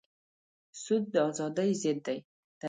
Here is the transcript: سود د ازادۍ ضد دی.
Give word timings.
سود 0.81 1.03
د 1.13 1.15
ازادۍ 1.29 1.71
ضد 1.81 1.99
دی. 2.05 2.17